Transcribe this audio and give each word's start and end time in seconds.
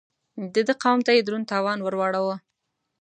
د 0.53 0.55
ده 0.67 0.73
قوم 0.81 0.99
ته 1.05 1.11
يې 1.15 1.21
دروند 1.25 1.49
تاوان 1.51 1.79
ور 1.81 1.95
واړاوه. 1.97 2.35